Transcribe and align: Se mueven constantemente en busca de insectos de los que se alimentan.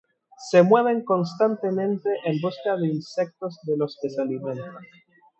Se 0.49 0.63
mueven 0.63 1.05
constantemente 1.05 2.09
en 2.25 2.41
busca 2.41 2.75
de 2.75 2.87
insectos 2.87 3.59
de 3.61 3.77
los 3.77 3.95
que 4.01 4.09
se 4.09 4.19
alimentan. 4.19 4.77